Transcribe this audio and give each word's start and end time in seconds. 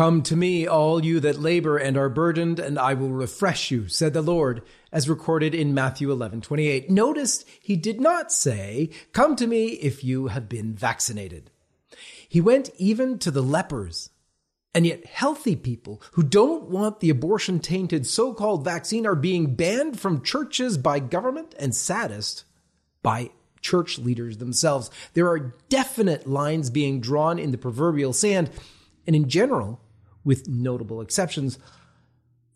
Come 0.00 0.22
to 0.22 0.34
me, 0.34 0.66
all 0.66 1.04
you 1.04 1.20
that 1.20 1.42
labor 1.42 1.76
and 1.76 1.94
are 1.98 2.08
burdened, 2.08 2.58
and 2.58 2.78
I 2.78 2.94
will 2.94 3.10
refresh 3.10 3.70
you, 3.70 3.86
said 3.86 4.14
the 4.14 4.22
Lord, 4.22 4.62
as 4.90 5.10
recorded 5.10 5.54
in 5.54 5.74
Matthew 5.74 6.10
11 6.10 6.40
28. 6.40 6.88
Notice 6.88 7.44
he 7.60 7.76
did 7.76 8.00
not 8.00 8.32
say, 8.32 8.88
Come 9.12 9.36
to 9.36 9.46
me 9.46 9.72
if 9.72 10.02
you 10.02 10.28
have 10.28 10.48
been 10.48 10.72
vaccinated. 10.72 11.50
He 12.26 12.40
went 12.40 12.70
even 12.78 13.18
to 13.18 13.30
the 13.30 13.42
lepers. 13.42 14.08
And 14.74 14.86
yet, 14.86 15.04
healthy 15.04 15.54
people 15.54 16.00
who 16.12 16.22
don't 16.22 16.70
want 16.70 17.00
the 17.00 17.10
abortion 17.10 17.60
tainted 17.60 18.06
so 18.06 18.32
called 18.32 18.64
vaccine 18.64 19.06
are 19.06 19.14
being 19.14 19.54
banned 19.54 20.00
from 20.00 20.22
churches 20.22 20.78
by 20.78 20.98
government 20.98 21.54
and 21.58 21.74
saddest, 21.74 22.44
by 23.02 23.32
church 23.60 23.98
leaders 23.98 24.38
themselves. 24.38 24.90
There 25.12 25.28
are 25.28 25.54
definite 25.68 26.26
lines 26.26 26.70
being 26.70 27.02
drawn 27.02 27.38
in 27.38 27.50
the 27.50 27.58
proverbial 27.58 28.14
sand 28.14 28.48
and 29.06 29.14
in 29.14 29.28
general, 29.28 29.80
with 30.24 30.48
notable 30.48 31.00
exceptions, 31.00 31.58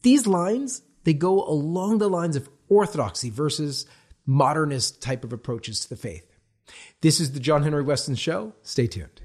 these 0.03 0.27
lines 0.27 0.83
they 1.05 1.15
go 1.15 1.45
along 1.45 1.99
the 1.99 2.09
lines 2.09 2.35
of 2.35 2.49
orthodoxy 2.69 3.31
versus 3.31 3.87
modernist 4.27 5.03
type 5.03 5.23
of 5.23 5.33
approaches 5.33 5.81
to 5.81 5.89
the 5.89 5.97
faith. 5.97 6.27
This 7.03 7.21
is 7.21 7.33
the 7.33 7.41
John 7.41 7.63
Henry 7.63 7.83
Weston 7.83 8.15
Show. 8.15 8.55
Stay 8.63 8.87
tuned. 8.87 9.21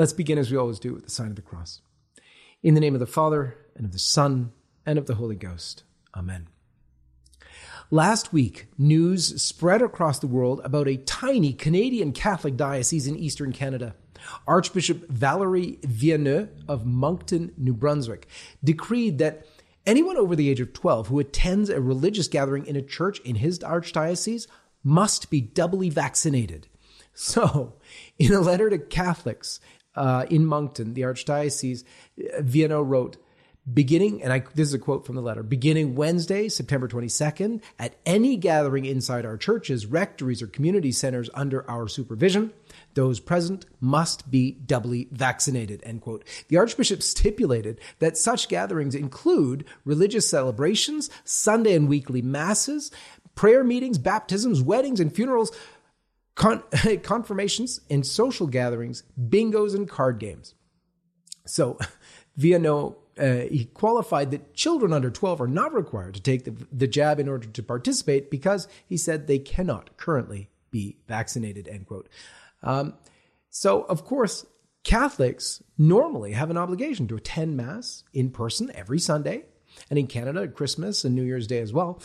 Let's 0.00 0.14
begin 0.14 0.38
as 0.38 0.50
we 0.50 0.56
always 0.56 0.78
do 0.78 0.94
with 0.94 1.04
the 1.04 1.10
sign 1.10 1.26
of 1.26 1.36
the 1.36 1.42
cross. 1.42 1.82
In 2.62 2.72
the 2.72 2.80
name 2.80 2.94
of 2.94 3.00
the 3.00 3.06
Father, 3.06 3.58
and 3.76 3.84
of 3.84 3.92
the 3.92 3.98
Son, 3.98 4.50
and 4.86 4.98
of 4.98 5.04
the 5.04 5.16
Holy 5.16 5.36
Ghost. 5.36 5.82
Amen. 6.16 6.48
Last 7.90 8.32
week, 8.32 8.68
news 8.78 9.42
spread 9.42 9.82
across 9.82 10.18
the 10.18 10.26
world 10.26 10.62
about 10.64 10.88
a 10.88 10.96
tiny 10.96 11.52
Canadian 11.52 12.12
Catholic 12.12 12.56
diocese 12.56 13.06
in 13.06 13.14
eastern 13.14 13.52
Canada. 13.52 13.94
Archbishop 14.46 15.06
Valerie 15.10 15.78
Villeneuve 15.82 16.48
of 16.66 16.86
Moncton, 16.86 17.52
New 17.58 17.74
Brunswick, 17.74 18.26
decreed 18.64 19.18
that 19.18 19.46
anyone 19.84 20.16
over 20.16 20.34
the 20.34 20.48
age 20.48 20.60
of 20.60 20.72
12 20.72 21.08
who 21.08 21.18
attends 21.18 21.68
a 21.68 21.78
religious 21.78 22.26
gathering 22.26 22.64
in 22.64 22.74
a 22.74 22.80
church 22.80 23.20
in 23.20 23.34
his 23.34 23.58
archdiocese 23.58 24.46
must 24.82 25.28
be 25.28 25.42
doubly 25.42 25.90
vaccinated. 25.90 26.68
So, 27.12 27.74
in 28.18 28.32
a 28.32 28.40
letter 28.40 28.70
to 28.70 28.78
Catholics 28.78 29.60
uh, 29.94 30.26
in 30.30 30.46
Moncton, 30.46 30.94
the 30.94 31.02
Archdiocese, 31.02 31.84
Villeneuve 32.40 32.88
wrote, 32.88 33.16
beginning, 33.72 34.22
and 34.22 34.32
I, 34.32 34.42
this 34.54 34.68
is 34.68 34.74
a 34.74 34.78
quote 34.78 35.06
from 35.06 35.16
the 35.16 35.22
letter, 35.22 35.42
beginning 35.42 35.94
Wednesday, 35.94 36.48
September 36.48 36.88
22nd, 36.88 37.60
at 37.78 37.94
any 38.06 38.36
gathering 38.36 38.84
inside 38.84 39.26
our 39.26 39.36
churches, 39.36 39.86
rectories, 39.86 40.42
or 40.42 40.46
community 40.46 40.92
centers 40.92 41.30
under 41.34 41.68
our 41.70 41.86
supervision, 41.86 42.52
those 42.94 43.20
present 43.20 43.66
must 43.80 44.30
be 44.30 44.52
doubly 44.52 45.08
vaccinated, 45.12 45.82
end 45.84 46.00
quote. 46.00 46.24
The 46.48 46.56
Archbishop 46.56 47.02
stipulated 47.02 47.80
that 47.98 48.16
such 48.16 48.48
gatherings 48.48 48.94
include 48.94 49.64
religious 49.84 50.28
celebrations, 50.28 51.10
Sunday 51.24 51.74
and 51.74 51.88
weekly 51.88 52.22
masses, 52.22 52.90
prayer 53.34 53.64
meetings, 53.64 53.98
baptisms, 53.98 54.62
weddings, 54.62 55.00
and 55.00 55.14
funerals 55.14 55.52
con- 56.40 56.64
confirmations 57.02 57.80
and 57.90 58.06
social 58.06 58.46
gatherings, 58.46 59.04
bingos 59.20 59.74
and 59.74 59.88
card 59.88 60.18
games. 60.18 60.54
So, 61.46 61.78
Villeneuve 62.36 62.94
uh, 63.18 63.42
he 63.50 63.66
qualified 63.74 64.30
that 64.30 64.54
children 64.54 64.94
under 64.94 65.10
12 65.10 65.42
are 65.42 65.46
not 65.46 65.74
required 65.74 66.14
to 66.14 66.22
take 66.22 66.44
the, 66.44 66.54
the 66.72 66.86
jab 66.86 67.20
in 67.20 67.28
order 67.28 67.46
to 67.46 67.62
participate 67.62 68.30
because 68.30 68.66
he 68.86 68.96
said 68.96 69.26
they 69.26 69.38
cannot 69.38 69.94
currently 69.98 70.48
be 70.70 70.96
vaccinated, 71.06 71.68
end 71.68 71.86
quote. 71.86 72.08
Um, 72.62 72.94
so, 73.50 73.82
of 73.82 74.06
course, 74.06 74.46
Catholics 74.84 75.62
normally 75.76 76.32
have 76.32 76.48
an 76.48 76.56
obligation 76.56 77.08
to 77.08 77.16
attend 77.16 77.58
Mass 77.58 78.04
in 78.14 78.30
person 78.30 78.70
every 78.74 79.00
Sunday, 79.00 79.44
and 79.90 79.98
in 79.98 80.06
Canada, 80.06 80.42
at 80.42 80.54
Christmas 80.54 81.04
and 81.04 81.14
New 81.14 81.24
Year's 81.24 81.46
Day 81.46 81.58
as 81.58 81.74
well 81.74 82.00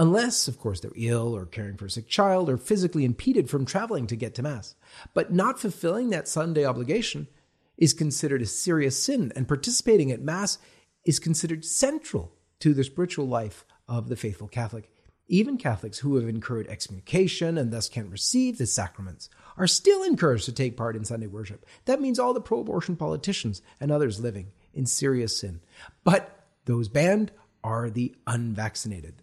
unless, 0.00 0.48
of 0.48 0.58
course, 0.58 0.80
they're 0.80 0.90
ill 0.96 1.36
or 1.36 1.44
caring 1.44 1.76
for 1.76 1.84
a 1.84 1.90
sick 1.90 2.08
child 2.08 2.48
or 2.48 2.56
physically 2.56 3.04
impeded 3.04 3.50
from 3.50 3.66
traveling 3.66 4.06
to 4.06 4.16
get 4.16 4.34
to 4.34 4.42
Mass. 4.42 4.74
But 5.12 5.30
not 5.30 5.60
fulfilling 5.60 6.08
that 6.08 6.26
Sunday 6.26 6.64
obligation 6.64 7.28
is 7.76 7.92
considered 7.92 8.40
a 8.40 8.46
serious 8.46 9.00
sin, 9.00 9.30
and 9.36 9.46
participating 9.46 10.10
at 10.10 10.22
Mass 10.22 10.56
is 11.04 11.18
considered 11.18 11.66
central 11.66 12.32
to 12.60 12.72
the 12.72 12.82
spiritual 12.82 13.28
life 13.28 13.66
of 13.86 14.08
the 14.08 14.16
faithful 14.16 14.48
Catholic. 14.48 14.90
Even 15.28 15.58
Catholics 15.58 15.98
who 15.98 16.16
have 16.16 16.28
incurred 16.28 16.66
excommunication 16.68 17.58
and 17.58 17.70
thus 17.70 17.88
can't 17.90 18.10
receive 18.10 18.56
the 18.56 18.66
sacraments 18.66 19.28
are 19.58 19.66
still 19.66 20.02
encouraged 20.02 20.46
to 20.46 20.52
take 20.52 20.78
part 20.78 20.96
in 20.96 21.04
Sunday 21.04 21.26
worship. 21.26 21.66
That 21.84 22.00
means 22.00 22.18
all 22.18 22.32
the 22.32 22.40
pro 22.40 22.60
abortion 22.60 22.96
politicians 22.96 23.60
and 23.78 23.92
others 23.92 24.18
living 24.18 24.52
in 24.72 24.86
serious 24.86 25.38
sin. 25.38 25.60
But 26.04 26.46
those 26.64 26.88
banned 26.88 27.32
are 27.62 27.90
the 27.90 28.14
unvaccinated. 28.26 29.19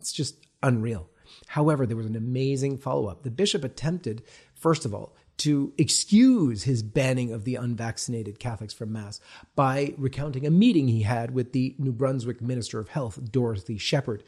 It's 0.00 0.12
just 0.12 0.46
unreal. 0.62 1.08
However, 1.46 1.86
there 1.86 1.96
was 1.96 2.06
an 2.06 2.16
amazing 2.16 2.78
follow 2.78 3.06
up. 3.06 3.22
The 3.22 3.30
bishop 3.30 3.64
attempted, 3.64 4.22
first 4.54 4.84
of 4.84 4.94
all, 4.94 5.14
to 5.38 5.72
excuse 5.78 6.64
his 6.64 6.82
banning 6.82 7.32
of 7.32 7.44
the 7.44 7.54
unvaccinated 7.54 8.38
Catholics 8.38 8.74
from 8.74 8.92
Mass 8.92 9.20
by 9.56 9.94
recounting 9.96 10.46
a 10.46 10.50
meeting 10.50 10.88
he 10.88 11.02
had 11.02 11.32
with 11.32 11.52
the 11.52 11.74
New 11.78 11.92
Brunswick 11.92 12.42
Minister 12.42 12.78
of 12.78 12.88
Health, 12.88 13.32
Dorothy 13.32 13.78
Shephard. 13.78 14.22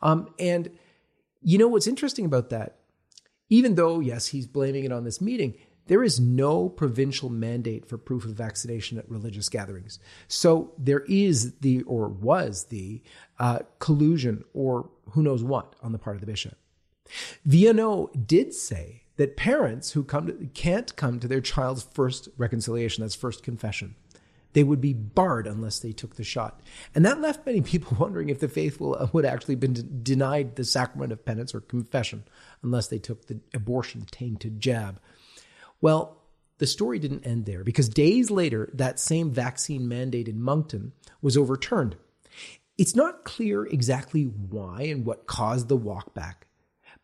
Um, 0.00 0.32
and 0.38 0.70
you 1.42 1.58
know 1.58 1.68
what's 1.68 1.86
interesting 1.86 2.24
about 2.24 2.50
that? 2.50 2.78
Even 3.50 3.74
though, 3.74 4.00
yes, 4.00 4.28
he's 4.28 4.46
blaming 4.46 4.84
it 4.84 4.92
on 4.92 5.04
this 5.04 5.20
meeting, 5.20 5.54
there 5.88 6.02
is 6.02 6.18
no 6.18 6.68
provincial 6.68 7.28
mandate 7.28 7.86
for 7.86 7.98
proof 7.98 8.24
of 8.24 8.32
vaccination 8.32 8.98
at 8.98 9.08
religious 9.10 9.48
gatherings. 9.48 9.98
So 10.26 10.72
there 10.78 11.04
is 11.06 11.58
the, 11.58 11.82
or 11.82 12.08
was 12.08 12.64
the, 12.64 13.02
uh, 13.38 13.60
collusion 13.78 14.42
or 14.52 14.88
who 15.10 15.22
knows 15.22 15.42
what 15.42 15.74
on 15.82 15.92
the 15.92 15.98
part 15.98 16.16
of 16.16 16.20
the 16.20 16.26
bishop. 16.26 16.56
Villeneuve 17.44 18.26
did 18.26 18.52
say 18.52 19.02
that 19.16 19.36
parents 19.36 19.92
who 19.92 20.04
come 20.04 20.26
to, 20.26 20.32
can't 20.54 20.94
come 20.96 21.20
to 21.20 21.28
their 21.28 21.40
child's 21.40 21.84
first 21.94 22.28
reconciliation, 22.36 23.02
that's 23.02 23.14
first 23.14 23.42
confession, 23.42 23.94
they 24.52 24.64
would 24.64 24.80
be 24.80 24.92
barred 24.92 25.46
unless 25.46 25.78
they 25.78 25.92
took 25.92 26.16
the 26.16 26.24
shot. 26.24 26.60
And 26.94 27.04
that 27.04 27.20
left 27.20 27.44
many 27.46 27.60
people 27.60 27.96
wondering 28.00 28.30
if 28.30 28.40
the 28.40 28.48
faithful 28.48 29.10
would 29.12 29.24
actually 29.24 29.54
been 29.54 30.00
denied 30.02 30.56
the 30.56 30.64
sacrament 30.64 31.12
of 31.12 31.24
penance 31.24 31.54
or 31.54 31.60
confession 31.60 32.24
unless 32.62 32.88
they 32.88 32.98
took 32.98 33.26
the 33.26 33.40
abortion 33.54 34.06
tainted 34.10 34.60
jab. 34.60 35.00
Well, 35.80 36.22
the 36.58 36.66
story 36.66 36.98
didn't 36.98 37.26
end 37.26 37.44
there 37.44 37.64
because 37.64 37.88
days 37.88 38.30
later, 38.30 38.70
that 38.72 38.98
same 38.98 39.30
vaccine 39.30 39.88
mandate 39.88 40.28
in 40.28 40.40
Moncton 40.40 40.92
was 41.20 41.36
overturned. 41.36 41.96
It's 42.78 42.94
not 42.94 43.24
clear 43.24 43.64
exactly 43.64 44.24
why 44.24 44.82
and 44.82 45.04
what 45.06 45.26
caused 45.26 45.68
the 45.68 45.78
walkback, 45.78 46.44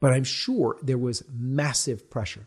but 0.01 0.13
I'm 0.13 0.25
sure 0.25 0.79
there 0.83 0.99
was 0.99 1.25
massive 1.33 2.11
pressure. 2.11 2.47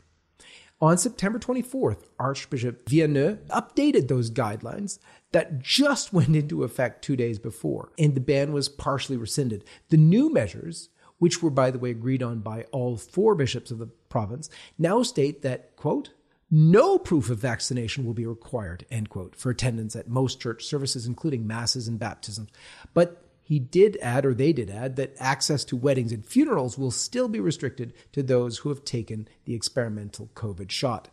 On 0.82 0.98
September 0.98 1.40
24th, 1.40 2.04
Archbishop 2.20 2.88
Villeneuve 2.88 3.40
updated 3.48 4.08
those 4.08 4.30
guidelines 4.30 5.00
that 5.32 5.60
just 5.60 6.14
went 6.14 6.36
into 6.36 6.64
effect 6.64 7.04
two 7.04 7.16
days 7.16 7.40
before, 7.40 7.92
and 7.98 8.14
the 8.14 8.22
ban 8.22 8.54
was 8.54 8.70
partially 8.70 9.18
rescinded. 9.18 9.64
The 9.90 9.98
new 9.98 10.32
measures 10.32 10.90
which 11.18 11.42
were, 11.42 11.50
by 11.50 11.72
the 11.72 11.80
way, 11.80 11.92
agreed 11.92 12.22
on 12.22 12.40
by 12.40 12.64
all 12.72 12.98
four 12.98 13.36
bishops 13.36 13.72
of 13.72 13.80
the 13.80 13.88
province, 14.10 14.50
now 14.78 15.02
state 15.02 15.42
that, 15.42 15.76
quote, 15.76 16.12
no 16.58 16.98
proof 16.98 17.30
of 17.30 17.38
vaccination 17.38 18.06
will 18.06 18.14
be 18.14 18.26
required, 18.26 18.86
end 18.90 19.10
quote, 19.10 19.36
for 19.36 19.50
attendance 19.50 19.94
at 19.94 20.08
most 20.08 20.40
church 20.40 20.64
services, 20.64 21.06
including 21.06 21.46
masses 21.46 21.86
and 21.86 22.00
baptisms. 22.00 22.50
But 22.94 23.22
he 23.44 23.60
did 23.60 23.98
add, 24.02 24.26
or 24.26 24.34
they 24.34 24.54
did 24.54 24.70
add, 24.70 24.96
that 24.96 25.18
access 25.20 25.66
to 25.66 25.76
weddings 25.76 26.14
and 26.14 26.26
funerals 26.26 26.78
will 26.78 26.92
still 26.92 27.28
be 27.28 27.42
restricted 27.42 27.94
to 28.14 28.24
those 28.24 28.60
who 28.60 28.70
have 28.70 28.86
taken 28.86 29.28
the 29.44 29.54
experimental 29.54 30.30
COVID 30.34 30.72
shot. 30.72 31.10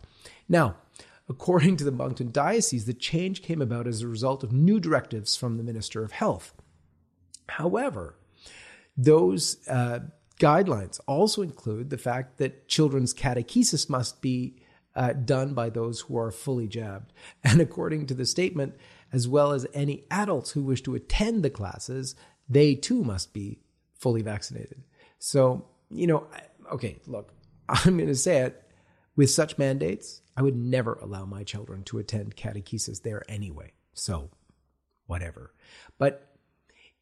Now, 0.48 0.76
according 1.28 1.76
to 1.78 1.84
the 1.84 1.90
Moncton 1.90 2.30
Diocese, 2.30 2.84
the 2.84 2.94
change 2.94 3.42
came 3.42 3.60
about 3.60 3.88
as 3.88 4.00
a 4.00 4.06
result 4.06 4.44
of 4.44 4.52
new 4.52 4.78
directives 4.78 5.34
from 5.34 5.56
the 5.56 5.64
Minister 5.64 6.04
of 6.04 6.12
Health. 6.12 6.54
However, 7.48 8.14
those 8.96 9.56
uh, 9.68 9.98
guidelines 10.38 11.00
also 11.08 11.42
include 11.42 11.90
the 11.90 11.98
fact 11.98 12.38
that 12.38 12.68
children's 12.68 13.12
catechesis 13.12 13.90
must 13.90 14.22
be 14.22 14.61
uh, 14.94 15.12
done 15.12 15.54
by 15.54 15.70
those 15.70 16.00
who 16.00 16.18
are 16.18 16.30
fully 16.30 16.68
jabbed. 16.68 17.12
And 17.44 17.60
according 17.60 18.06
to 18.06 18.14
the 18.14 18.26
statement, 18.26 18.74
as 19.12 19.28
well 19.28 19.52
as 19.52 19.66
any 19.74 20.04
adults 20.10 20.52
who 20.52 20.62
wish 20.62 20.82
to 20.82 20.94
attend 20.94 21.42
the 21.42 21.50
classes, 21.50 22.14
they 22.48 22.74
too 22.74 23.02
must 23.02 23.32
be 23.32 23.58
fully 23.94 24.22
vaccinated. 24.22 24.82
So, 25.18 25.66
you 25.90 26.06
know, 26.06 26.26
okay, 26.72 26.98
look, 27.06 27.32
I'm 27.68 27.96
going 27.96 28.08
to 28.08 28.14
say 28.14 28.38
it 28.38 28.62
with 29.16 29.30
such 29.30 29.58
mandates, 29.58 30.22
I 30.36 30.42
would 30.42 30.56
never 30.56 30.94
allow 30.94 31.26
my 31.26 31.44
children 31.44 31.82
to 31.84 31.98
attend 31.98 32.36
catechesis 32.36 33.02
there 33.02 33.22
anyway. 33.28 33.72
So, 33.92 34.30
whatever. 35.06 35.52
But 35.98 36.32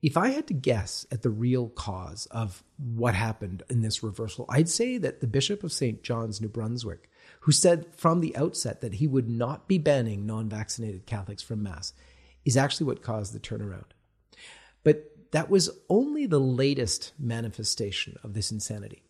if 0.02 0.16
I 0.16 0.30
had 0.30 0.46
to 0.48 0.54
guess 0.54 1.06
at 1.12 1.22
the 1.22 1.30
real 1.30 1.68
cause 1.68 2.26
of 2.30 2.64
what 2.78 3.14
happened 3.14 3.62
in 3.68 3.82
this 3.82 4.02
reversal, 4.02 4.46
I'd 4.48 4.68
say 4.68 4.98
that 4.98 5.20
the 5.20 5.26
Bishop 5.26 5.62
of 5.62 5.72
St. 5.72 6.02
John's, 6.02 6.40
New 6.40 6.48
Brunswick, 6.48 7.09
who 7.40 7.52
said 7.52 7.86
from 7.94 8.20
the 8.20 8.36
outset 8.36 8.80
that 8.80 8.94
he 8.94 9.06
would 9.06 9.28
not 9.28 9.68
be 9.68 9.78
banning 9.78 10.26
non 10.26 10.48
vaccinated 10.48 11.06
Catholics 11.06 11.42
from 11.42 11.62
Mass, 11.62 11.92
is 12.44 12.56
actually 12.56 12.86
what 12.86 13.02
caused 13.02 13.32
the 13.32 13.40
turnaround. 13.40 13.90
But 14.82 15.32
that 15.32 15.50
was 15.50 15.70
only 15.88 16.26
the 16.26 16.40
latest 16.40 17.12
manifestation 17.18 18.18
of 18.22 18.34
this 18.34 18.50
insanity. 18.50 19.02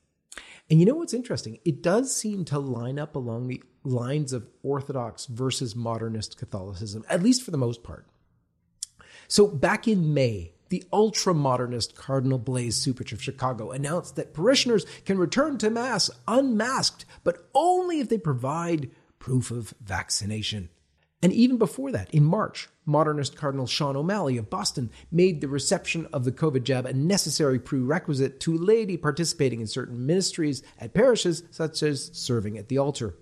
And 0.68 0.78
you 0.78 0.86
know 0.86 0.94
what's 0.94 1.14
interesting? 1.14 1.58
It 1.64 1.82
does 1.82 2.14
seem 2.14 2.44
to 2.46 2.58
line 2.58 2.98
up 2.98 3.16
along 3.16 3.48
the 3.48 3.62
lines 3.82 4.32
of 4.32 4.46
Orthodox 4.62 5.26
versus 5.26 5.74
modernist 5.74 6.36
Catholicism, 6.36 7.04
at 7.08 7.22
least 7.22 7.42
for 7.42 7.50
the 7.50 7.58
most 7.58 7.82
part. 7.82 8.06
So 9.26 9.46
back 9.46 9.88
in 9.88 10.14
May, 10.14 10.52
the 10.70 10.84
ultra 10.92 11.34
modernist 11.34 11.94
Cardinal 11.94 12.38
Blase 12.38 12.86
Cupich 12.86 13.12
of 13.12 13.22
Chicago 13.22 13.70
announced 13.72 14.16
that 14.16 14.32
parishioners 14.32 14.86
can 15.04 15.18
return 15.18 15.58
to 15.58 15.68
Mass 15.68 16.10
unmasked, 16.26 17.04
but 17.22 17.48
only 17.54 18.00
if 18.00 18.08
they 18.08 18.18
provide 18.18 18.90
proof 19.18 19.50
of 19.50 19.74
vaccination. 19.80 20.70
And 21.22 21.32
even 21.32 21.58
before 21.58 21.92
that, 21.92 22.08
in 22.14 22.24
March, 22.24 22.68
modernist 22.86 23.36
Cardinal 23.36 23.66
Sean 23.66 23.96
O'Malley 23.96 24.38
of 24.38 24.48
Boston 24.48 24.90
made 25.10 25.40
the 25.40 25.48
reception 25.48 26.06
of 26.12 26.24
the 26.24 26.32
COVID 26.32 26.62
jab 26.62 26.86
a 26.86 26.94
necessary 26.94 27.58
prerequisite 27.58 28.40
to 28.40 28.56
laity 28.56 28.96
participating 28.96 29.60
in 29.60 29.66
certain 29.66 30.06
ministries 30.06 30.62
at 30.78 30.94
parishes, 30.94 31.42
such 31.50 31.82
as 31.82 32.10
serving 32.14 32.56
at 32.56 32.68
the 32.68 32.78
altar. 32.78 33.16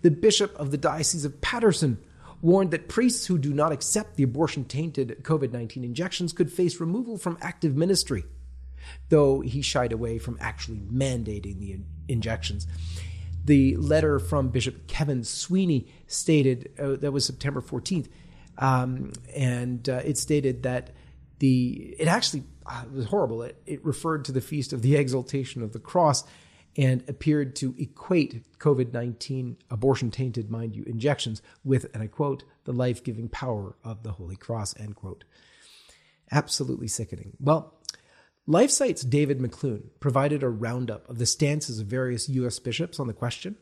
The 0.00 0.10
Bishop 0.10 0.56
of 0.56 0.70
the 0.70 0.78
Diocese 0.78 1.24
of 1.24 1.40
Paterson 1.40 1.98
warned 2.42 2.72
that 2.72 2.88
priests 2.88 3.26
who 3.26 3.38
do 3.38 3.54
not 3.54 3.72
accept 3.72 4.16
the 4.16 4.24
abortion 4.24 4.64
tainted 4.64 5.22
COVID 5.22 5.52
19 5.52 5.84
injections 5.84 6.32
could 6.32 6.52
face 6.52 6.80
removal 6.80 7.16
from 7.16 7.38
active 7.40 7.76
ministry, 7.76 8.24
though 9.08 9.40
he 9.40 9.62
shied 9.62 9.92
away 9.92 10.18
from 10.18 10.36
actually 10.40 10.78
mandating 10.78 11.58
the 11.60 11.78
injections. 12.08 12.66
The 13.44 13.76
letter 13.76 14.18
from 14.18 14.50
Bishop 14.50 14.86
Kevin 14.86 15.24
Sweeney 15.24 15.88
stated, 16.06 16.70
uh, 16.78 16.96
that 16.96 17.12
was 17.12 17.24
September 17.24 17.60
14th, 17.60 18.08
um, 18.58 19.12
and 19.34 19.88
uh, 19.88 20.00
it 20.04 20.18
stated 20.18 20.64
that 20.64 20.90
the, 21.38 21.96
it 21.98 22.06
actually 22.06 22.44
uh, 22.66 22.84
was 22.92 23.06
horrible. 23.06 23.42
It, 23.42 23.60
it 23.66 23.84
referred 23.84 24.26
to 24.26 24.32
the 24.32 24.40
Feast 24.40 24.72
of 24.72 24.82
the 24.82 24.96
Exaltation 24.96 25.62
of 25.62 25.72
the 25.72 25.80
Cross 25.80 26.24
and 26.76 27.04
appeared 27.08 27.54
to 27.56 27.74
equate 27.78 28.58
COVID 28.58 28.92
19 28.92 29.56
abortion 29.70 30.10
tainted, 30.10 30.50
mind 30.50 30.74
you, 30.74 30.84
injections 30.84 31.42
with, 31.64 31.86
and 31.94 32.02
I 32.02 32.06
quote, 32.06 32.44
the 32.64 32.72
life 32.72 33.04
giving 33.04 33.28
power 33.28 33.76
of 33.84 34.02
the 34.02 34.12
Holy 34.12 34.36
Cross, 34.36 34.78
end 34.78 34.96
quote. 34.96 35.24
Absolutely 36.30 36.88
sickening. 36.88 37.32
Well, 37.38 37.74
LifeSite's 38.48 39.02
David 39.02 39.38
McLoone 39.38 39.90
provided 40.00 40.42
a 40.42 40.48
roundup 40.48 41.08
of 41.08 41.18
the 41.18 41.26
stances 41.26 41.78
of 41.78 41.86
various 41.86 42.28
U.S. 42.28 42.58
bishops 42.58 42.98
on 42.98 43.06
the 43.06 43.12
question, 43.12 43.56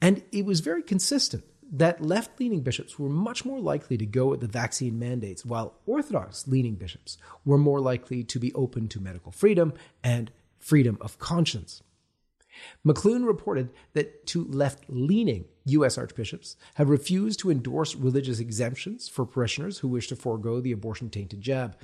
and 0.00 0.22
it 0.32 0.44
was 0.44 0.60
very 0.60 0.82
consistent 0.82 1.44
that 1.70 2.00
left 2.00 2.40
leaning 2.40 2.62
bishops 2.62 2.98
were 2.98 3.10
much 3.10 3.44
more 3.44 3.60
likely 3.60 3.98
to 3.98 4.06
go 4.06 4.26
with 4.28 4.40
the 4.40 4.48
vaccine 4.48 4.98
mandates, 4.98 5.44
while 5.44 5.74
Orthodox 5.86 6.48
leaning 6.48 6.76
bishops 6.76 7.18
were 7.44 7.58
more 7.58 7.80
likely 7.80 8.24
to 8.24 8.38
be 8.38 8.52
open 8.54 8.88
to 8.88 9.00
medical 9.00 9.32
freedom 9.32 9.74
and 10.02 10.30
freedom 10.58 10.96
of 11.00 11.18
conscience. 11.18 11.82
McLoone 12.86 13.26
reported 13.26 13.70
that 13.92 14.26
two 14.26 14.44
left 14.44 14.84
leaning 14.88 15.46
U.S. 15.66 15.98
archbishops 15.98 16.56
have 16.74 16.88
refused 16.88 17.40
to 17.40 17.50
endorse 17.50 17.94
religious 17.94 18.40
exemptions 18.40 19.08
for 19.08 19.26
parishioners 19.26 19.78
who 19.78 19.88
wish 19.88 20.08
to 20.08 20.16
forego 20.16 20.60
the 20.60 20.72
abortion 20.72 21.10
tainted 21.10 21.40
jab. 21.40 21.76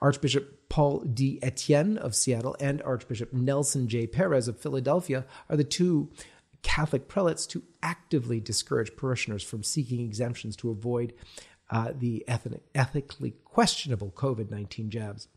Archbishop 0.00 0.68
Paul 0.68 1.00
D. 1.00 1.38
Etienne 1.42 1.96
of 1.96 2.14
Seattle 2.14 2.56
and 2.60 2.82
Archbishop 2.82 3.32
Nelson 3.32 3.88
J. 3.88 4.06
Perez 4.06 4.46
of 4.46 4.60
Philadelphia 4.60 5.24
are 5.48 5.56
the 5.56 5.64
two 5.64 6.10
Catholic 6.62 7.08
prelates 7.08 7.46
to 7.46 7.62
actively 7.82 8.40
discourage 8.40 8.96
parishioners 8.96 9.42
from 9.42 9.62
seeking 9.62 10.00
exemptions 10.00 10.56
to 10.56 10.70
avoid 10.70 11.14
uh, 11.70 11.92
the 11.96 12.24
ethically 12.74 13.34
questionable 13.44 14.10
COVID 14.10 14.50
19 14.50 14.90
jabs. 14.90 15.28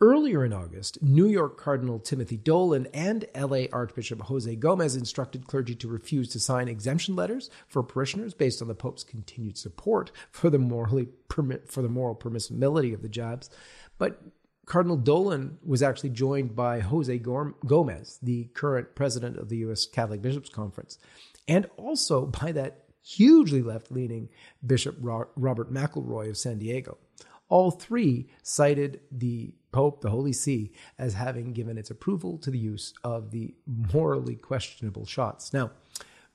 Earlier 0.00 0.44
in 0.44 0.52
August, 0.52 1.02
New 1.02 1.26
York 1.26 1.56
Cardinal 1.56 2.00
Timothy 2.00 2.36
Dolan 2.36 2.88
and 2.92 3.26
LA 3.34 3.66
Archbishop 3.72 4.22
Jose 4.22 4.56
Gomez 4.56 4.96
instructed 4.96 5.46
clergy 5.46 5.76
to 5.76 5.88
refuse 5.88 6.28
to 6.30 6.40
sign 6.40 6.66
exemption 6.66 7.14
letters 7.14 7.48
for 7.68 7.82
parishioners 7.84 8.34
based 8.34 8.60
on 8.60 8.66
the 8.66 8.74
Pope's 8.74 9.04
continued 9.04 9.56
support 9.56 10.10
for 10.32 10.50
the 10.50 10.58
morally 10.58 11.08
permit 11.28 11.70
for 11.70 11.80
the 11.80 11.88
moral 11.88 12.16
permissibility 12.16 12.92
of 12.92 13.02
the 13.02 13.08
jabs. 13.08 13.48
But 13.96 14.20
Cardinal 14.66 14.96
Dolan 14.96 15.58
was 15.64 15.82
actually 15.82 16.10
joined 16.10 16.56
by 16.56 16.80
Jose 16.80 17.16
Gomez, 17.18 18.18
the 18.20 18.44
current 18.52 18.96
president 18.96 19.36
of 19.36 19.48
the 19.48 19.58
U.S. 19.58 19.86
Catholic 19.86 20.20
Bishops' 20.20 20.48
Conference, 20.48 20.98
and 21.46 21.66
also 21.76 22.26
by 22.26 22.50
that 22.50 22.84
hugely 23.02 23.62
left 23.62 23.92
leaning 23.92 24.28
Bishop 24.66 24.96
Robert 25.00 25.72
McElroy 25.72 26.30
of 26.30 26.36
San 26.36 26.58
Diego. 26.58 26.98
All 27.48 27.70
three 27.70 28.28
cited 28.42 29.00
the 29.10 29.54
Pope, 29.72 30.00
the 30.00 30.10
Holy 30.10 30.32
See, 30.32 30.72
as 30.98 31.14
having 31.14 31.52
given 31.52 31.76
its 31.76 31.90
approval 31.90 32.38
to 32.38 32.50
the 32.50 32.58
use 32.58 32.94
of 33.02 33.32
the 33.32 33.54
morally 33.66 34.36
questionable 34.36 35.04
shots. 35.04 35.52
Now, 35.52 35.72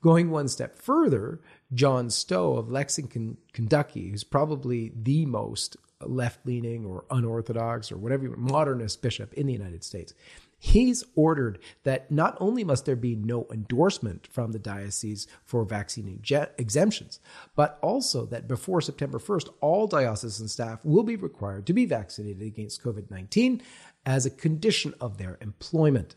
going 0.01 0.29
one 0.29 0.47
step 0.47 0.77
further, 0.77 1.41
John 1.73 2.09
Stowe 2.09 2.55
of 2.57 2.69
Lexington, 2.69 3.37
Kentucky, 3.53 4.09
who's 4.09 4.23
probably 4.23 4.91
the 4.95 5.25
most 5.25 5.77
left 6.05 6.45
leaning 6.45 6.85
or 6.85 7.05
unorthodox 7.09 7.91
or 7.91 7.97
whatever 7.97 8.29
modernist 8.37 9.01
bishop 9.01 9.33
in 9.33 9.47
the 9.47 9.53
United 9.53 9.83
States. 9.83 10.13
He's 10.61 11.05
ordered 11.15 11.57
that 11.83 12.11
not 12.11 12.35
only 12.41 12.65
must 12.65 12.85
there 12.85 12.97
be 12.97 13.15
no 13.15 13.47
endorsement 13.49 14.27
from 14.27 14.51
the 14.51 14.59
diocese 14.59 15.25
for 15.45 15.63
vaccine 15.63 16.21
exemptions, 16.57 17.21
but 17.55 17.79
also 17.81 18.25
that 18.25 18.47
before 18.47 18.81
September 18.81 19.19
1st, 19.19 19.49
all 19.61 19.87
diocesan 19.87 20.49
staff 20.49 20.79
will 20.83 21.03
be 21.03 21.15
required 21.15 21.65
to 21.67 21.73
be 21.73 21.85
vaccinated 21.85 22.41
against 22.41 22.83
COVID 22.83 23.09
19 23.09 23.61
as 24.05 24.25
a 24.25 24.29
condition 24.29 24.93
of 24.99 25.17
their 25.17 25.37
employment. 25.41 26.15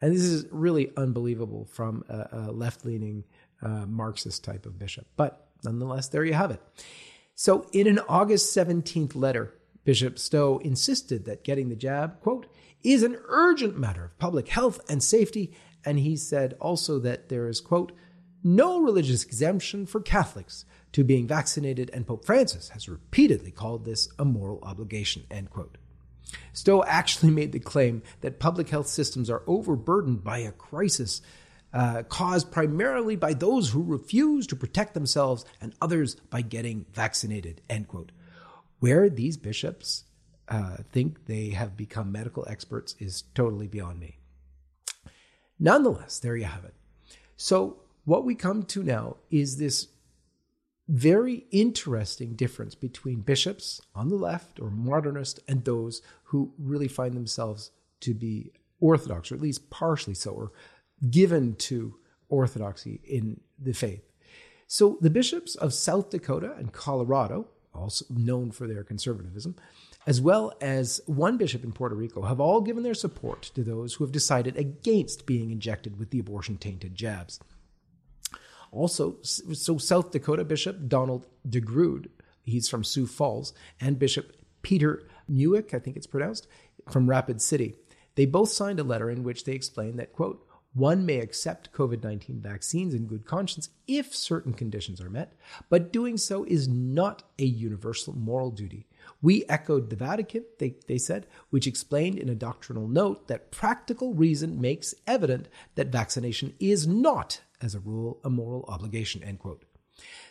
And 0.00 0.12
this 0.12 0.22
is 0.22 0.46
really 0.50 0.90
unbelievable 0.96 1.64
from 1.64 2.04
a, 2.08 2.28
a 2.32 2.52
left 2.52 2.84
leaning 2.84 3.22
uh, 3.62 3.86
Marxist 3.86 4.42
type 4.42 4.66
of 4.66 4.78
bishop. 4.78 5.06
But 5.16 5.48
nonetheless, 5.62 6.08
there 6.08 6.24
you 6.24 6.34
have 6.34 6.50
it. 6.50 6.60
So, 7.36 7.66
in 7.72 7.86
an 7.86 8.00
August 8.08 8.56
17th 8.56 9.14
letter, 9.14 9.54
Bishop 9.84 10.18
Stowe 10.18 10.58
insisted 10.58 11.24
that 11.24 11.44
getting 11.44 11.68
the 11.68 11.76
jab, 11.76 12.20
quote, 12.20 12.46
is 12.84 13.02
an 13.02 13.18
urgent 13.26 13.76
matter 13.78 14.04
of 14.04 14.18
public 14.18 14.48
health 14.48 14.80
and 14.88 15.02
safety. 15.02 15.52
And 15.84 15.98
he 15.98 16.16
said 16.16 16.54
also 16.60 16.98
that 17.00 17.28
there 17.28 17.48
is, 17.48 17.60
quote, 17.60 17.92
no 18.42 18.80
religious 18.80 19.24
exemption 19.24 19.86
for 19.86 20.00
Catholics 20.00 20.66
to 20.92 21.02
being 21.02 21.26
vaccinated, 21.26 21.90
and 21.92 22.06
Pope 22.06 22.24
Francis 22.24 22.68
has 22.68 22.88
repeatedly 22.88 23.50
called 23.50 23.84
this 23.84 24.08
a 24.18 24.24
moral 24.24 24.60
obligation, 24.62 25.24
end 25.30 25.50
quote. 25.50 25.78
Stowe 26.52 26.84
actually 26.84 27.30
made 27.30 27.52
the 27.52 27.58
claim 27.58 28.02
that 28.20 28.38
public 28.38 28.68
health 28.68 28.86
systems 28.86 29.30
are 29.30 29.42
overburdened 29.46 30.22
by 30.22 30.38
a 30.38 30.52
crisis 30.52 31.20
uh, 31.72 32.04
caused 32.04 32.52
primarily 32.52 33.16
by 33.16 33.34
those 33.34 33.70
who 33.70 33.82
refuse 33.82 34.46
to 34.46 34.56
protect 34.56 34.94
themselves 34.94 35.44
and 35.60 35.74
others 35.80 36.14
by 36.14 36.40
getting 36.40 36.86
vaccinated. 36.92 37.60
End 37.68 37.88
quote. 37.88 38.12
Where 38.78 39.08
these 39.08 39.36
bishops 39.36 40.04
uh, 40.48 40.76
think 40.92 41.26
they 41.26 41.50
have 41.50 41.76
become 41.76 42.12
medical 42.12 42.46
experts 42.48 42.94
is 42.98 43.22
totally 43.34 43.66
beyond 43.66 44.00
me. 44.00 44.18
Nonetheless, 45.58 46.18
there 46.18 46.36
you 46.36 46.44
have 46.44 46.64
it. 46.64 46.74
So, 47.36 47.78
what 48.04 48.24
we 48.24 48.34
come 48.34 48.64
to 48.64 48.82
now 48.82 49.16
is 49.30 49.56
this 49.56 49.88
very 50.88 51.46
interesting 51.50 52.34
difference 52.34 52.74
between 52.74 53.20
bishops 53.20 53.80
on 53.94 54.10
the 54.10 54.16
left 54.16 54.60
or 54.60 54.70
modernist 54.70 55.40
and 55.48 55.64
those 55.64 56.02
who 56.24 56.52
really 56.58 56.88
find 56.88 57.16
themselves 57.16 57.70
to 58.00 58.12
be 58.12 58.52
orthodox, 58.80 59.32
or 59.32 59.36
at 59.36 59.40
least 59.40 59.70
partially 59.70 60.14
so, 60.14 60.32
or 60.32 60.52
given 61.10 61.54
to 61.56 61.94
orthodoxy 62.28 63.00
in 63.04 63.40
the 63.58 63.72
faith. 63.72 64.02
So 64.66 64.98
the 65.00 65.10
bishops 65.10 65.54
of 65.54 65.72
South 65.72 66.10
Dakota 66.10 66.54
and 66.58 66.72
Colorado, 66.72 67.48
also 67.74 68.04
known 68.10 68.50
for 68.50 68.66
their 68.66 68.84
conservatism, 68.84 69.56
as 70.06 70.20
well 70.20 70.52
as 70.60 71.00
one 71.06 71.36
bishop 71.36 71.64
in 71.64 71.72
Puerto 71.72 71.94
Rico, 71.94 72.22
have 72.22 72.40
all 72.40 72.60
given 72.60 72.82
their 72.82 72.94
support 72.94 73.42
to 73.54 73.62
those 73.62 73.94
who 73.94 74.04
have 74.04 74.12
decided 74.12 74.56
against 74.56 75.26
being 75.26 75.50
injected 75.50 75.98
with 75.98 76.10
the 76.10 76.18
abortion 76.18 76.56
tainted 76.56 76.94
jabs. 76.94 77.40
Also, 78.70 79.16
so 79.22 79.78
South 79.78 80.10
Dakota 80.10 80.44
Bishop 80.44 80.88
Donald 80.88 81.26
DeGrood, 81.48 82.08
he's 82.42 82.68
from 82.68 82.84
Sioux 82.84 83.06
Falls, 83.06 83.52
and 83.80 83.98
Bishop 83.98 84.36
Peter 84.62 85.04
Muhich, 85.30 85.72
I 85.72 85.78
think 85.78 85.96
it's 85.96 86.06
pronounced, 86.06 86.48
from 86.90 87.08
Rapid 87.08 87.40
City, 87.40 87.76
they 88.16 88.26
both 88.26 88.50
signed 88.50 88.80
a 88.80 88.84
letter 88.84 89.10
in 89.10 89.22
which 89.22 89.44
they 89.44 89.52
explained 89.52 89.98
that, 89.98 90.12
quote, 90.12 90.46
one 90.74 91.06
may 91.06 91.20
accept 91.20 91.72
COVID 91.72 92.02
19 92.02 92.40
vaccines 92.40 92.94
in 92.94 93.06
good 93.06 93.24
conscience 93.24 93.70
if 93.86 94.14
certain 94.14 94.52
conditions 94.52 95.00
are 95.00 95.08
met, 95.08 95.32
but 95.70 95.92
doing 95.92 96.16
so 96.16 96.44
is 96.44 96.66
not 96.66 97.22
a 97.38 97.44
universal 97.44 98.12
moral 98.12 98.50
duty. 98.50 98.88
We 99.22 99.44
echoed 99.48 99.90
the 99.90 99.96
Vatican, 99.96 100.44
they, 100.58 100.76
they 100.86 100.98
said, 100.98 101.26
which 101.50 101.66
explained 101.66 102.18
in 102.18 102.28
a 102.28 102.34
doctrinal 102.34 102.88
note 102.88 103.28
that 103.28 103.50
practical 103.50 104.14
reason 104.14 104.60
makes 104.60 104.94
evident 105.06 105.48
that 105.74 105.88
vaccination 105.88 106.54
is 106.60 106.86
not, 106.86 107.40
as 107.60 107.74
a 107.74 107.80
rule, 107.80 108.20
a 108.24 108.30
moral 108.30 108.64
obligation, 108.68 109.22
end 109.22 109.38
quote. 109.38 109.64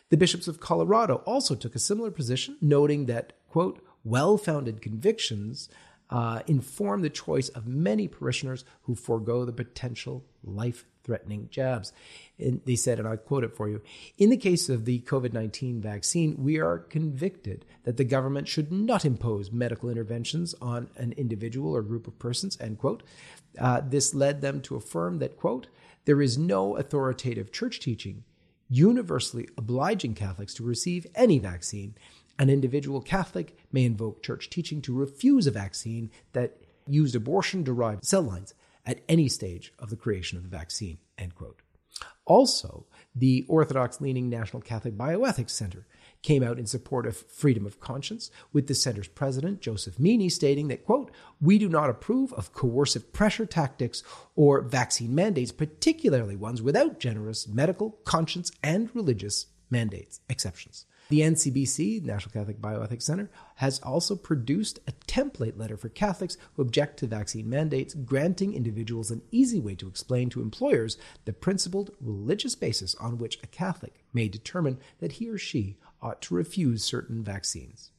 The 0.09 0.17
bishops 0.17 0.47
of 0.47 0.59
Colorado 0.59 1.15
also 1.25 1.55
took 1.55 1.75
a 1.75 1.79
similar 1.79 2.11
position, 2.11 2.57
noting 2.61 3.05
that, 3.07 3.33
quote, 3.49 3.83
well 4.03 4.37
founded 4.37 4.81
convictions 4.81 5.69
uh, 6.09 6.41
inform 6.47 7.01
the 7.01 7.09
choice 7.09 7.49
of 7.49 7.65
many 7.65 8.07
parishioners 8.07 8.65
who 8.83 8.95
forego 8.95 9.45
the 9.45 9.53
potential 9.53 10.23
life 10.43 10.85
threatening 11.03 11.49
jabs. 11.51 11.91
And 12.39 12.61
they 12.65 12.75
said, 12.75 12.99
and 12.99 13.07
I 13.07 13.15
quote 13.15 13.43
it 13.43 13.55
for 13.55 13.69
you 13.69 13.81
In 14.17 14.29
the 14.29 14.37
case 14.37 14.69
of 14.69 14.85
the 14.85 14.99
COVID 15.01 15.33
19 15.33 15.81
vaccine, 15.81 16.35
we 16.37 16.59
are 16.59 16.79
convicted 16.79 17.65
that 17.83 17.97
the 17.97 18.03
government 18.03 18.47
should 18.47 18.71
not 18.71 19.05
impose 19.05 19.51
medical 19.51 19.89
interventions 19.89 20.55
on 20.61 20.89
an 20.97 21.13
individual 21.13 21.75
or 21.75 21.81
group 21.81 22.07
of 22.07 22.19
persons, 22.19 22.57
end 22.59 22.79
quote. 22.79 23.03
Uh, 23.59 23.81
this 23.85 24.13
led 24.13 24.41
them 24.41 24.61
to 24.61 24.75
affirm 24.75 25.19
that, 25.19 25.37
quote, 25.37 25.67
there 26.05 26.21
is 26.21 26.37
no 26.37 26.75
authoritative 26.75 27.51
church 27.51 27.79
teaching 27.79 28.23
universally 28.69 29.47
obliging 29.57 30.15
Catholics 30.15 30.53
to 30.55 30.63
receive 30.63 31.05
any 31.15 31.37
vaccine. 31.37 31.95
An 32.39 32.49
individual 32.49 33.01
Catholic 33.01 33.57
may 33.71 33.85
invoke 33.85 34.23
church 34.23 34.49
teaching 34.49 34.81
to 34.81 34.97
refuse 34.97 35.45
a 35.45 35.51
vaccine 35.51 36.09
that 36.33 36.57
used 36.87 37.15
abortion 37.15 37.63
derived 37.63 38.03
cell 38.03 38.23
lines 38.23 38.53
at 38.85 39.01
any 39.07 39.27
stage 39.27 39.73
of 39.79 39.89
the 39.89 39.95
creation 39.95 40.37
of 40.37 40.43
the 40.43 40.49
vaccine. 40.49 40.97
End 41.17 41.35
quote. 41.35 41.61
Also, 42.25 42.85
the 43.15 43.45
Orthodox 43.47 44.01
leaning 44.01 44.29
National 44.29 44.61
Catholic 44.61 44.97
Bioethics 44.97 45.51
Center 45.51 45.85
came 46.21 46.41
out 46.41 46.57
in 46.57 46.65
support 46.65 47.05
of 47.05 47.17
freedom 47.17 47.65
of 47.65 47.81
conscience, 47.81 48.31
with 48.53 48.67
the 48.67 48.73
center's 48.73 49.09
president, 49.09 49.59
Joseph 49.59 49.97
Meaney, 49.97 50.31
stating 50.31 50.69
that, 50.69 50.85
quote, 50.85 51.11
we 51.41 51.59
do 51.59 51.67
not 51.67 51.89
approve 51.89 52.31
of 52.33 52.53
coercive 52.53 53.11
pressure 53.11 53.45
tactics 53.45 54.03
or 54.35 54.61
vaccine 54.61 55.13
mandates, 55.13 55.51
particularly 55.51 56.37
ones 56.37 56.61
without 56.61 56.99
generous 56.99 57.47
medical, 57.47 57.91
conscience, 58.05 58.51
and 58.63 58.89
religious 58.95 59.47
mandates, 59.69 60.21
exceptions. 60.29 60.85
The 61.13 61.19
NCBC, 61.19 62.03
National 62.03 62.33
Catholic 62.33 62.59
Bioethics 62.59 63.03
Center, 63.03 63.29
has 63.57 63.79
also 63.81 64.15
produced 64.15 64.79
a 64.87 64.93
template 65.05 65.59
letter 65.59 65.77
for 65.77 65.89
Catholics 65.89 66.37
who 66.53 66.63
object 66.63 66.97
to 66.97 67.05
vaccine 67.05 67.47
mandates, 67.47 67.93
granting 67.93 68.55
individuals 68.55 69.11
an 69.11 69.21
easy 69.29 69.59
way 69.59 69.75
to 69.75 69.87
explain 69.87 70.31
to 70.31 70.41
employers 70.41 70.97
the 71.25 71.31
principled 71.31 71.91
religious 72.01 72.55
basis 72.55 72.95
on 72.95 73.19
which 73.19 73.37
a 73.43 73.47
Catholic 73.47 74.03
may 74.11 74.27
determine 74.27 74.79
that 74.97 75.11
he 75.11 75.29
or 75.29 75.37
she 75.37 75.77
ought 76.01 76.19
to 76.23 76.33
refuse 76.33 76.83
certain 76.83 77.23
vaccines. 77.23 77.91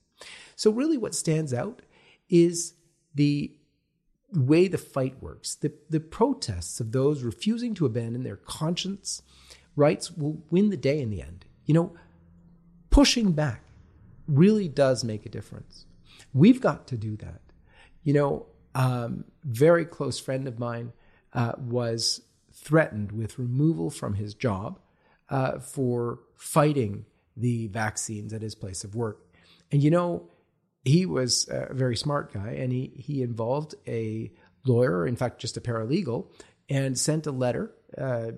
So, 0.56 0.72
really, 0.72 0.98
what 0.98 1.14
stands 1.14 1.54
out 1.54 1.82
is 2.28 2.74
the 3.14 3.56
way 4.32 4.66
the 4.66 4.76
fight 4.76 5.22
works. 5.22 5.54
The, 5.54 5.72
the 5.88 6.00
protests 6.00 6.80
of 6.80 6.90
those 6.90 7.22
refusing 7.22 7.74
to 7.74 7.86
abandon 7.86 8.24
their 8.24 8.38
conscience 8.38 9.22
rights 9.76 10.10
will 10.10 10.42
win 10.50 10.70
the 10.70 10.76
day 10.76 11.00
in 11.00 11.10
the 11.10 11.22
end. 11.22 11.44
You 11.64 11.74
know, 11.74 11.96
pushing 12.94 13.32
back 13.32 13.60
really 14.28 14.68
does 14.68 15.02
make 15.02 15.26
a 15.26 15.28
difference. 15.28 15.84
We've 16.32 16.60
got 16.60 16.86
to 16.86 16.96
do 16.96 17.16
that. 17.16 17.40
You 18.04 18.12
know, 18.12 18.46
um, 18.76 19.24
very 19.42 19.84
close 19.84 20.20
friend 20.20 20.46
of 20.46 20.60
mine 20.60 20.92
uh, 21.32 21.54
was 21.58 22.20
threatened 22.52 23.10
with 23.10 23.36
removal 23.36 23.90
from 23.90 24.14
his 24.14 24.32
job 24.32 24.78
uh, 25.28 25.58
for 25.58 26.20
fighting 26.36 27.04
the 27.36 27.66
vaccines 27.66 28.32
at 28.32 28.42
his 28.42 28.54
place 28.54 28.84
of 28.84 28.94
work. 28.94 29.26
And 29.72 29.82
you 29.82 29.90
know, 29.90 30.30
he 30.84 31.04
was 31.04 31.48
a 31.50 31.74
very 31.74 31.96
smart 31.96 32.32
guy 32.32 32.50
and 32.50 32.72
he, 32.72 32.92
he 32.94 33.22
involved 33.22 33.74
a 33.88 34.30
lawyer, 34.64 35.04
in 35.04 35.16
fact, 35.16 35.40
just 35.40 35.56
a 35.56 35.60
paralegal, 35.60 36.28
and 36.68 36.96
sent 36.96 37.26
a 37.26 37.32
letter 37.32 37.72
uh, 37.98 38.30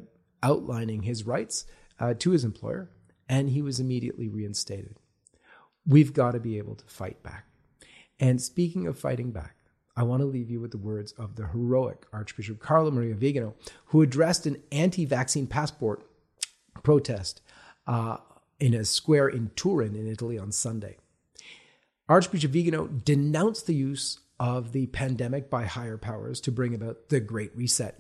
outlining 0.42 1.02
his 1.02 1.26
rights 1.26 1.66
uh, 2.00 2.14
to 2.14 2.30
his 2.30 2.42
employer 2.42 2.88
and 3.28 3.50
he 3.50 3.62
was 3.62 3.80
immediately 3.80 4.28
reinstated. 4.28 4.98
We've 5.86 6.12
got 6.12 6.32
to 6.32 6.40
be 6.40 6.58
able 6.58 6.74
to 6.76 6.84
fight 6.86 7.22
back. 7.22 7.46
And 8.18 8.40
speaking 8.40 8.86
of 8.86 8.98
fighting 8.98 9.30
back, 9.30 9.56
I 9.96 10.02
want 10.02 10.20
to 10.20 10.26
leave 10.26 10.50
you 10.50 10.60
with 10.60 10.72
the 10.72 10.78
words 10.78 11.12
of 11.12 11.36
the 11.36 11.46
heroic 11.46 12.06
Archbishop 12.12 12.60
Carlo 12.60 12.90
Maria 12.90 13.14
Vigano, 13.14 13.54
who 13.86 14.02
addressed 14.02 14.46
an 14.46 14.62
anti 14.70 15.06
vaccine 15.06 15.46
passport 15.46 16.06
protest 16.82 17.40
uh, 17.86 18.18
in 18.60 18.74
a 18.74 18.84
square 18.84 19.28
in 19.28 19.50
Turin, 19.56 19.94
in 19.94 20.06
Italy, 20.06 20.38
on 20.38 20.52
Sunday. 20.52 20.96
Archbishop 22.08 22.50
Vigano 22.52 22.86
denounced 22.86 23.66
the 23.66 23.74
use 23.74 24.20
of 24.38 24.72
the 24.72 24.86
pandemic 24.88 25.48
by 25.48 25.64
higher 25.64 25.96
powers 25.96 26.40
to 26.42 26.52
bring 26.52 26.74
about 26.74 27.08
the 27.08 27.20
Great 27.20 27.56
Reset. 27.56 27.98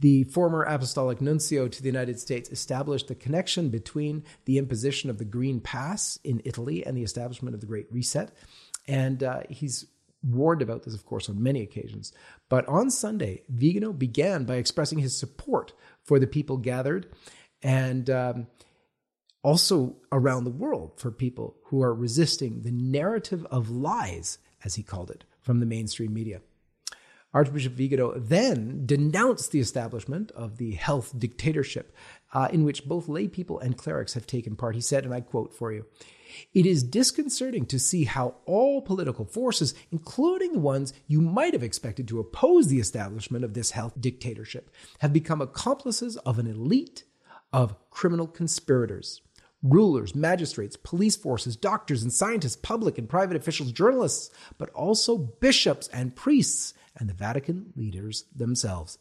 The 0.00 0.24
former 0.24 0.62
apostolic 0.62 1.20
nuncio 1.20 1.68
to 1.68 1.82
the 1.82 1.88
United 1.88 2.20
States 2.20 2.50
established 2.50 3.08
the 3.08 3.14
connection 3.14 3.70
between 3.70 4.24
the 4.44 4.58
imposition 4.58 5.08
of 5.08 5.18
the 5.18 5.24
Green 5.24 5.60
Pass 5.60 6.18
in 6.22 6.42
Italy 6.44 6.84
and 6.84 6.96
the 6.96 7.02
establishment 7.02 7.54
of 7.54 7.60
the 7.60 7.66
Great 7.66 7.86
Reset. 7.90 8.30
And 8.86 9.22
uh, 9.22 9.40
he's 9.48 9.86
warned 10.22 10.62
about 10.62 10.82
this, 10.82 10.94
of 10.94 11.06
course, 11.06 11.28
on 11.28 11.42
many 11.42 11.62
occasions. 11.62 12.12
But 12.48 12.66
on 12.68 12.90
Sunday, 12.90 13.42
Vigano 13.48 13.92
began 13.92 14.44
by 14.44 14.56
expressing 14.56 14.98
his 14.98 15.16
support 15.16 15.72
for 16.04 16.18
the 16.18 16.26
people 16.26 16.58
gathered 16.58 17.08
and 17.62 18.10
um, 18.10 18.46
also 19.42 19.96
around 20.12 20.44
the 20.44 20.50
world 20.50 20.92
for 20.96 21.10
people 21.10 21.56
who 21.66 21.82
are 21.82 21.94
resisting 21.94 22.62
the 22.62 22.72
narrative 22.72 23.46
of 23.50 23.70
lies, 23.70 24.38
as 24.64 24.74
he 24.74 24.82
called 24.82 25.10
it, 25.10 25.24
from 25.40 25.60
the 25.60 25.66
mainstream 25.66 26.12
media. 26.12 26.40
Archbishop 27.36 27.74
Vigano 27.74 28.14
then 28.18 28.86
denounced 28.86 29.52
the 29.52 29.60
establishment 29.60 30.30
of 30.30 30.56
the 30.56 30.72
health 30.72 31.12
dictatorship 31.18 31.94
uh, 32.32 32.48
in 32.50 32.64
which 32.64 32.86
both 32.86 33.08
lay 33.08 33.28
people 33.28 33.58
and 33.58 33.76
clerics 33.76 34.14
have 34.14 34.26
taken 34.26 34.56
part. 34.56 34.74
He 34.74 34.80
said, 34.80 35.04
and 35.04 35.12
I 35.12 35.20
quote 35.20 35.52
for 35.52 35.70
you 35.70 35.84
It 36.54 36.64
is 36.64 36.82
disconcerting 36.82 37.66
to 37.66 37.78
see 37.78 38.04
how 38.04 38.36
all 38.46 38.80
political 38.80 39.26
forces, 39.26 39.74
including 39.92 40.54
the 40.54 40.60
ones 40.60 40.94
you 41.06 41.20
might 41.20 41.52
have 41.52 41.62
expected 41.62 42.08
to 42.08 42.20
oppose 42.20 42.68
the 42.68 42.80
establishment 42.80 43.44
of 43.44 43.52
this 43.52 43.72
health 43.72 44.00
dictatorship, 44.00 44.70
have 45.00 45.12
become 45.12 45.42
accomplices 45.42 46.16
of 46.16 46.38
an 46.38 46.46
elite 46.46 47.04
of 47.52 47.76
criminal 47.90 48.26
conspirators 48.26 49.20
rulers, 49.62 50.14
magistrates, 50.14 50.76
police 50.76 51.16
forces, 51.16 51.56
doctors 51.56 52.02
and 52.02 52.12
scientists, 52.12 52.56
public 52.56 52.98
and 52.98 53.08
private 53.08 53.36
officials, 53.36 53.72
journalists, 53.72 54.30
but 54.58 54.70
also 54.70 55.18
bishops 55.18 55.88
and 55.88 56.14
priests 56.14 56.72
and 56.96 57.08
the 57.08 57.14
Vatican 57.14 57.72
leaders 57.76 58.24
themselves. 58.34 58.98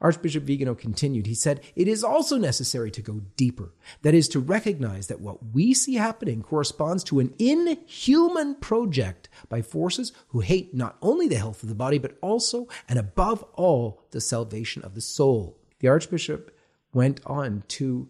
Archbishop 0.00 0.44
Vigano 0.44 0.74
continued, 0.74 1.26
he 1.26 1.34
said, 1.34 1.62
It 1.74 1.88
is 1.88 2.04
also 2.04 2.36
necessary 2.36 2.90
to 2.90 3.00
go 3.00 3.22
deeper. 3.36 3.72
That 4.02 4.14
is, 4.14 4.28
to 4.28 4.40
recognize 4.40 5.06
that 5.06 5.20
what 5.20 5.54
we 5.54 5.72
see 5.72 5.94
happening 5.94 6.42
corresponds 6.42 7.04
to 7.04 7.20
an 7.20 7.32
inhuman 7.38 8.56
project 8.56 9.28
by 9.48 9.62
forces 9.62 10.12
who 10.28 10.40
hate 10.40 10.74
not 10.74 10.96
only 11.00 11.28
the 11.28 11.38
health 11.38 11.62
of 11.62 11.68
the 11.68 11.74
body, 11.74 11.98
but 11.98 12.18
also 12.20 12.68
and 12.88 12.98
above 12.98 13.42
all 13.54 14.02
the 14.10 14.20
salvation 14.20 14.82
of 14.82 14.94
the 14.94 15.00
soul. 15.00 15.58
The 15.78 15.88
Archbishop 15.88 16.54
went 16.92 17.20
on 17.24 17.64
to 17.68 18.08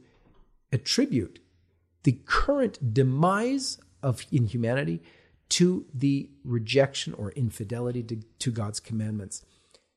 attribute 0.73 1.39
the 2.03 2.19
current 2.27 2.93
demise 2.93 3.79
of 4.03 4.27
inhumanity 4.33 5.03
to 5.55 5.87
the 5.95 6.29
rejection 6.43 7.15
or 7.15 7.31
infidelity 7.33 8.03
to, 8.03 8.17
to, 8.41 8.51
God's 8.51 8.81
commandments, 8.81 9.45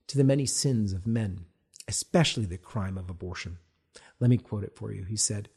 to 0.06 0.16
the 0.16 0.24
many 0.24 0.46
sins 0.46 0.94
of 0.94 1.08
men, 1.08 1.46
especially 1.88 2.46
the 2.46 2.60
crime 2.60 2.96
of 2.96 3.10
abortion. 3.10 3.58
Let 4.20 4.30
me 4.30 4.38
quote 4.38 4.64
it 4.64 4.76
for 4.76 4.92
you. 4.92 5.04
He 5.06 5.18
said, 5.18 5.50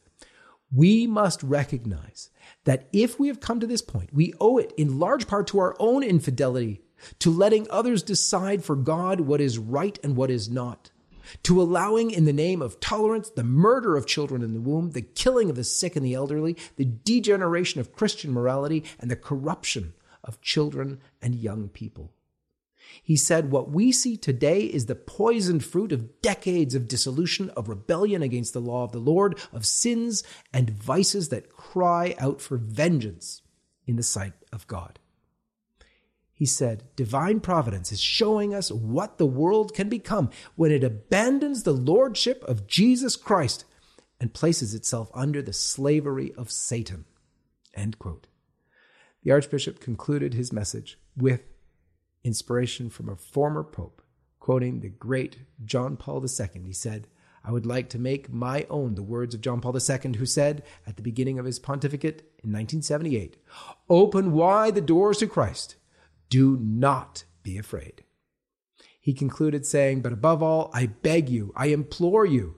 We 0.73 1.05
must 1.05 1.43
recognize 1.43 2.31
that 2.63 2.87
if 2.91 3.19
we 3.19 3.27
have 3.27 3.39
come 3.39 3.59
to 3.59 3.67
this 3.67 3.83
point, 3.83 4.11
we 4.11 4.33
owe 4.39 4.57
it 4.57 4.73
in 4.75 4.97
large 4.97 5.27
part 5.27 5.45
to 5.47 5.59
our 5.59 5.75
own 5.77 6.01
infidelity, 6.01 6.81
to 7.19 7.29
letting 7.29 7.67
others 7.69 8.01
decide 8.01 8.63
for 8.63 8.75
God 8.75 9.21
what 9.21 9.41
is 9.41 9.59
right 9.59 9.99
and 10.03 10.15
what 10.15 10.31
is 10.31 10.49
not 10.49 10.90
to 11.43 11.61
allowing, 11.61 12.11
in 12.11 12.25
the 12.25 12.33
name 12.33 12.61
of 12.61 12.79
tolerance, 12.79 13.29
the 13.29 13.43
murder 13.43 13.97
of 13.97 14.07
children 14.07 14.41
in 14.41 14.53
the 14.53 14.61
womb, 14.61 14.91
the 14.91 15.01
killing 15.01 15.49
of 15.49 15.55
the 15.55 15.63
sick 15.63 15.95
and 15.95 16.05
the 16.05 16.13
elderly, 16.13 16.57
the 16.75 16.85
degeneration 16.85 17.79
of 17.79 17.93
Christian 17.93 18.31
morality, 18.31 18.83
and 18.99 19.09
the 19.09 19.15
corruption 19.15 19.93
of 20.23 20.41
children 20.41 20.99
and 21.21 21.35
young 21.35 21.69
people. 21.69 22.11
He 23.03 23.15
said, 23.15 23.51
What 23.51 23.71
we 23.71 23.91
see 23.91 24.17
today 24.17 24.63
is 24.63 24.85
the 24.85 24.95
poisoned 24.95 25.63
fruit 25.63 25.91
of 25.91 26.21
decades 26.21 26.75
of 26.75 26.87
dissolution, 26.87 27.49
of 27.51 27.69
rebellion 27.69 28.21
against 28.21 28.53
the 28.53 28.61
law 28.61 28.83
of 28.83 28.91
the 28.91 28.99
Lord, 28.99 29.39
of 29.53 29.65
sins 29.65 30.23
and 30.53 30.69
vices 30.69 31.29
that 31.29 31.49
cry 31.49 32.15
out 32.19 32.41
for 32.41 32.57
vengeance 32.57 33.41
in 33.85 33.95
the 33.95 34.03
sight 34.03 34.33
of 34.51 34.67
God. 34.67 34.99
He 36.41 36.47
said, 36.47 36.85
Divine 36.95 37.39
providence 37.39 37.91
is 37.91 38.01
showing 38.01 38.51
us 38.51 38.71
what 38.71 39.19
the 39.19 39.27
world 39.27 39.75
can 39.75 39.89
become 39.89 40.31
when 40.55 40.71
it 40.71 40.83
abandons 40.83 41.61
the 41.61 41.71
lordship 41.71 42.43
of 42.45 42.65
Jesus 42.65 43.15
Christ 43.15 43.63
and 44.19 44.33
places 44.33 44.73
itself 44.73 45.11
under 45.13 45.43
the 45.43 45.53
slavery 45.53 46.33
of 46.35 46.49
Satan. 46.49 47.05
End 47.75 47.99
quote. 47.99 48.25
The 49.21 49.29
Archbishop 49.29 49.79
concluded 49.79 50.33
his 50.33 50.51
message 50.51 50.97
with 51.15 51.43
inspiration 52.23 52.89
from 52.89 53.07
a 53.07 53.15
former 53.15 53.63
pope, 53.63 54.01
quoting 54.39 54.79
the 54.79 54.89
great 54.89 55.41
John 55.63 55.95
Paul 55.95 56.25
II. 56.25 56.63
He 56.65 56.73
said, 56.73 57.07
I 57.43 57.51
would 57.51 57.67
like 57.67 57.87
to 57.89 57.99
make 57.99 58.33
my 58.33 58.65
own 58.67 58.95
the 58.95 59.03
words 59.03 59.35
of 59.35 59.41
John 59.41 59.61
Paul 59.61 59.77
II, 59.77 60.17
who 60.17 60.25
said 60.25 60.63
at 60.87 60.95
the 60.95 61.03
beginning 61.03 61.37
of 61.37 61.45
his 61.45 61.59
pontificate 61.59 62.21
in 62.43 62.51
1978 62.51 63.37
Open 63.91 64.31
wide 64.31 64.73
the 64.73 64.81
doors 64.81 65.19
to 65.19 65.27
Christ. 65.27 65.75
Do 66.31 66.57
not 66.57 67.25
be 67.43 67.57
afraid. 67.57 68.05
He 69.01 69.13
concluded 69.13 69.65
saying, 69.65 70.01
But 70.01 70.13
above 70.13 70.41
all, 70.41 70.71
I 70.73 70.85
beg 70.85 71.27
you, 71.27 71.51
I 71.55 71.67
implore 71.67 72.25
you, 72.25 72.55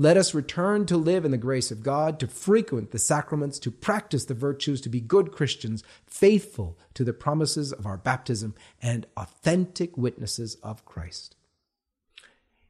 let 0.00 0.16
us 0.16 0.32
return 0.32 0.86
to 0.86 0.96
live 0.96 1.24
in 1.24 1.32
the 1.32 1.36
grace 1.36 1.72
of 1.72 1.82
God, 1.82 2.20
to 2.20 2.28
frequent 2.28 2.92
the 2.92 3.00
sacraments, 3.00 3.58
to 3.58 3.72
practice 3.72 4.24
the 4.24 4.34
virtues, 4.34 4.80
to 4.82 4.88
be 4.88 5.00
good 5.00 5.32
Christians, 5.32 5.82
faithful 6.06 6.78
to 6.94 7.02
the 7.02 7.12
promises 7.12 7.72
of 7.72 7.84
our 7.84 7.96
baptism, 7.96 8.54
and 8.80 9.06
authentic 9.16 9.98
witnesses 9.98 10.54
of 10.62 10.84
Christ. 10.84 11.34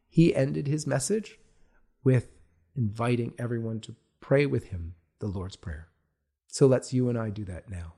He 0.09 0.35
ended 0.35 0.67
his 0.67 0.87
message 0.87 1.39
with 2.03 2.31
inviting 2.75 3.35
everyone 3.39 3.81
to 3.81 3.97
pray 4.21 4.47
with 4.47 4.69
him 4.69 4.95
the 5.19 5.27
Lord's 5.27 5.57
Prayer. 5.57 5.89
So 6.47 6.67
let's 6.67 6.95
you 6.95 7.11
and 7.11 7.19
I 7.19 7.29
do 7.29 7.45
that 7.45 7.69
now. 7.69 7.98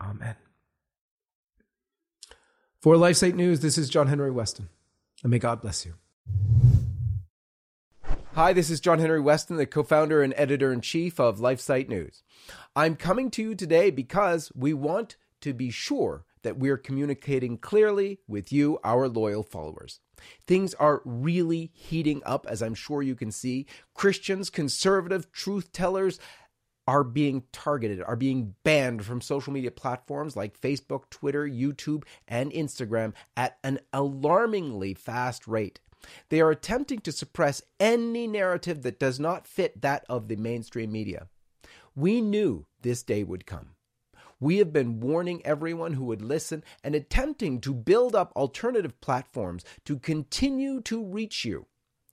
Amen. 0.00 0.36
For 2.80 2.94
LifeSite 2.94 3.34
News, 3.34 3.60
this 3.60 3.78
is 3.78 3.88
John 3.88 4.06
Henry 4.06 4.30
Weston, 4.30 4.68
and 5.22 5.30
may 5.30 5.38
God 5.38 5.60
bless 5.60 5.84
you. 5.84 5.94
Hi, 8.34 8.52
this 8.52 8.68
is 8.68 8.80
John 8.80 8.98
Henry 8.98 9.20
Weston, 9.20 9.56
the 9.56 9.66
co 9.66 9.82
founder 9.82 10.22
and 10.22 10.34
editor 10.36 10.72
in 10.72 10.82
chief 10.82 11.18
of 11.18 11.38
LifeSite 11.38 11.88
News. 11.88 12.22
I'm 12.76 12.94
coming 12.94 13.30
to 13.30 13.42
you 13.42 13.54
today 13.54 13.90
because 13.90 14.52
we 14.54 14.74
want 14.74 15.16
to 15.40 15.54
be 15.54 15.70
sure 15.70 16.26
that 16.42 16.58
we're 16.58 16.76
communicating 16.76 17.56
clearly 17.56 18.20
with 18.28 18.52
you, 18.52 18.78
our 18.84 19.08
loyal 19.08 19.42
followers. 19.42 20.00
Things 20.46 20.74
are 20.74 21.02
really 21.04 21.70
heating 21.74 22.22
up, 22.24 22.46
as 22.48 22.62
I'm 22.62 22.74
sure 22.74 23.02
you 23.02 23.14
can 23.14 23.32
see. 23.32 23.66
Christians, 23.94 24.50
conservative 24.50 25.32
truth 25.32 25.72
tellers, 25.72 26.20
are 26.86 27.04
being 27.04 27.42
targeted, 27.52 28.02
are 28.02 28.16
being 28.16 28.54
banned 28.62 29.04
from 29.04 29.20
social 29.20 29.52
media 29.52 29.70
platforms 29.70 30.36
like 30.36 30.60
Facebook, 30.60 31.10
Twitter, 31.10 31.46
YouTube, 31.46 32.04
and 32.28 32.52
Instagram 32.52 33.12
at 33.36 33.58
an 33.64 33.80
alarmingly 33.92 34.94
fast 34.94 35.46
rate. 35.46 35.80
They 36.28 36.40
are 36.40 36.50
attempting 36.50 37.00
to 37.00 37.12
suppress 37.12 37.62
any 37.80 38.26
narrative 38.26 38.82
that 38.82 39.00
does 39.00 39.18
not 39.18 39.46
fit 39.46 39.82
that 39.82 40.04
of 40.08 40.28
the 40.28 40.36
mainstream 40.36 40.92
media. 40.92 41.28
We 41.94 42.20
knew 42.20 42.66
this 42.82 43.02
day 43.02 43.24
would 43.24 43.46
come. 43.46 43.70
We 44.38 44.58
have 44.58 44.72
been 44.72 45.00
warning 45.00 45.40
everyone 45.44 45.94
who 45.94 46.04
would 46.04 46.20
listen 46.20 46.62
and 46.84 46.94
attempting 46.94 47.60
to 47.62 47.72
build 47.72 48.14
up 48.14 48.32
alternative 48.36 49.00
platforms 49.00 49.64
to 49.86 49.98
continue 49.98 50.82
to 50.82 51.02
reach 51.02 51.44
you. 51.44 51.66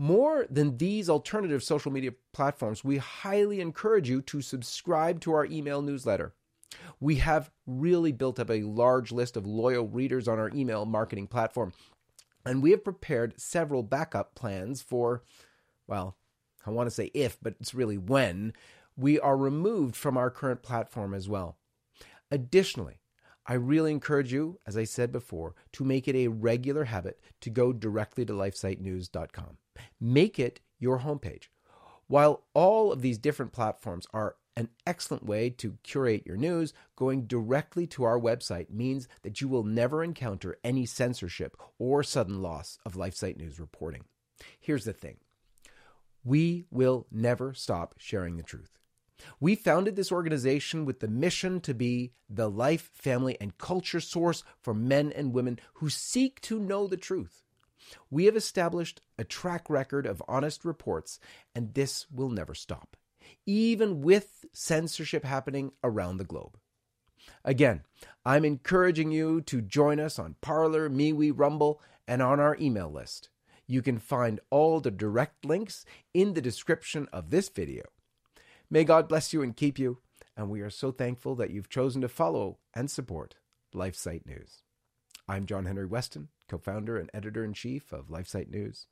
More 0.00 0.46
than 0.48 0.78
these 0.78 1.10
alternative 1.10 1.62
social 1.62 1.92
media 1.92 2.12
platforms, 2.32 2.82
we 2.82 2.96
highly 2.96 3.60
encourage 3.60 4.08
you 4.08 4.22
to 4.22 4.40
subscribe 4.40 5.20
to 5.20 5.34
our 5.34 5.44
email 5.44 5.82
newsletter. 5.82 6.32
We 7.00 7.16
have 7.16 7.50
really 7.66 8.10
built 8.10 8.40
up 8.40 8.50
a 8.50 8.62
large 8.62 9.12
list 9.12 9.36
of 9.36 9.46
loyal 9.46 9.86
readers 9.86 10.26
on 10.26 10.38
our 10.38 10.48
email 10.54 10.86
marketing 10.86 11.26
platform, 11.26 11.74
and 12.46 12.62
we 12.62 12.70
have 12.70 12.82
prepared 12.82 13.38
several 13.38 13.82
backup 13.82 14.34
plans 14.34 14.80
for, 14.80 15.22
well, 15.86 16.16
I 16.64 16.70
want 16.70 16.86
to 16.86 16.94
say 16.94 17.10
if, 17.12 17.36
but 17.42 17.56
it's 17.60 17.74
really 17.74 17.98
when, 17.98 18.54
we 18.96 19.20
are 19.20 19.36
removed 19.36 19.96
from 19.96 20.16
our 20.16 20.30
current 20.30 20.62
platform 20.62 21.12
as 21.12 21.28
well. 21.28 21.58
Additionally, 22.30 22.99
I 23.50 23.54
really 23.54 23.90
encourage 23.90 24.32
you, 24.32 24.60
as 24.64 24.76
I 24.76 24.84
said 24.84 25.10
before, 25.10 25.56
to 25.72 25.82
make 25.82 26.06
it 26.06 26.14
a 26.14 26.28
regular 26.28 26.84
habit 26.84 27.18
to 27.40 27.50
go 27.50 27.72
directly 27.72 28.24
to 28.26 28.32
lifesitenews.com. 28.32 29.58
Make 30.00 30.38
it 30.38 30.60
your 30.78 31.00
homepage. 31.00 31.48
While 32.06 32.44
all 32.54 32.92
of 32.92 33.02
these 33.02 33.18
different 33.18 33.50
platforms 33.50 34.06
are 34.14 34.36
an 34.56 34.68
excellent 34.86 35.26
way 35.26 35.50
to 35.50 35.78
curate 35.82 36.24
your 36.24 36.36
news, 36.36 36.72
going 36.94 37.26
directly 37.26 37.88
to 37.88 38.04
our 38.04 38.20
website 38.20 38.70
means 38.70 39.08
that 39.22 39.40
you 39.40 39.48
will 39.48 39.64
never 39.64 40.04
encounter 40.04 40.56
any 40.62 40.86
censorship 40.86 41.56
or 41.76 42.04
sudden 42.04 42.40
loss 42.40 42.78
of 42.86 42.94
LifeSite 42.94 43.36
News 43.36 43.58
reporting. 43.58 44.04
Here's 44.60 44.84
the 44.84 44.92
thing 44.92 45.16
we 46.22 46.66
will 46.70 47.08
never 47.10 47.52
stop 47.52 47.96
sharing 47.98 48.36
the 48.36 48.44
truth. 48.44 48.79
We 49.38 49.54
founded 49.54 49.96
this 49.96 50.12
organization 50.12 50.84
with 50.84 51.00
the 51.00 51.08
mission 51.08 51.60
to 51.62 51.74
be 51.74 52.12
the 52.28 52.50
life, 52.50 52.90
family, 52.94 53.36
and 53.40 53.58
culture 53.58 54.00
source 54.00 54.42
for 54.60 54.74
men 54.74 55.12
and 55.12 55.32
women 55.32 55.58
who 55.74 55.90
seek 55.90 56.40
to 56.42 56.58
know 56.58 56.86
the 56.86 56.96
truth. 56.96 57.42
We 58.10 58.26
have 58.26 58.36
established 58.36 59.00
a 59.18 59.24
track 59.24 59.68
record 59.68 60.06
of 60.06 60.22
honest 60.28 60.64
reports, 60.64 61.18
and 61.54 61.74
this 61.74 62.06
will 62.10 62.28
never 62.28 62.54
stop 62.54 62.96
even 63.46 64.00
with 64.00 64.44
censorship 64.52 65.24
happening 65.24 65.72
around 65.82 66.16
the 66.16 66.24
globe. 66.24 66.58
Again, 67.44 67.82
I'm 68.24 68.44
encouraging 68.44 69.10
you 69.10 69.40
to 69.42 69.60
join 69.60 70.00
us 70.00 70.18
on 70.18 70.36
Parler, 70.40 70.88
MeWe, 70.88 71.32
Rumble, 71.34 71.80
and 72.06 72.22
on 72.22 72.40
our 72.40 72.56
email 72.60 72.90
list. 72.90 73.28
You 73.66 73.82
can 73.82 73.98
find 73.98 74.40
all 74.50 74.80
the 74.80 74.90
direct 74.90 75.44
links 75.44 75.84
in 76.12 76.34
the 76.34 76.40
description 76.40 77.08
of 77.12 77.30
this 77.30 77.48
video. 77.48 77.84
May 78.72 78.84
God 78.84 79.08
bless 79.08 79.32
you 79.32 79.42
and 79.42 79.56
keep 79.56 79.80
you, 79.80 79.98
and 80.36 80.48
we 80.48 80.60
are 80.60 80.70
so 80.70 80.92
thankful 80.92 81.34
that 81.34 81.50
you've 81.50 81.68
chosen 81.68 82.00
to 82.02 82.08
follow 82.08 82.58
and 82.72 82.88
support 82.88 83.34
LifeSite 83.74 84.24
News. 84.24 84.62
I'm 85.26 85.44
John 85.44 85.66
Henry 85.66 85.86
Weston, 85.86 86.28
co 86.48 86.56
founder 86.56 86.96
and 86.96 87.10
editor 87.12 87.42
in 87.42 87.52
chief 87.52 87.92
of 87.92 88.06
LifeSite 88.06 88.48
News. 88.48 88.86